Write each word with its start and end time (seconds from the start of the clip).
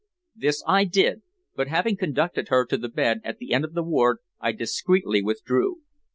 This 0.35 0.63
I 0.65 0.85
did, 0.85 1.21
but 1.55 1.67
having 1.67 1.95
conducted 1.95 2.47
her 2.47 2.65
to 2.65 2.75
the 2.79 2.89
bed 2.89 3.21
at 3.23 3.37
the 3.37 3.53
end 3.53 3.63
of 3.63 3.75
the 3.75 3.83
ward 3.83 4.17
I 4.39 4.51
discreetly 4.51 5.21
withdrew. 5.21 5.83